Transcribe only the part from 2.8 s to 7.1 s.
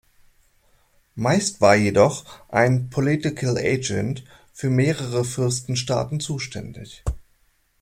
"Political Agent" für mehrere Fürstenstaaten zuständig.